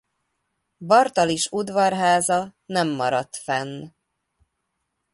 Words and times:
Bartalis 0.89 1.45
udvarháza 1.59 2.39
nem 2.65 2.87
maradt 2.87 3.35
fenn. 3.43 3.73